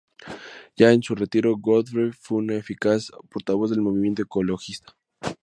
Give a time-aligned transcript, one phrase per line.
[0.77, 4.97] Ya en su retiro, Godfrey fue un eficaz portavoz del movimiento ecologista.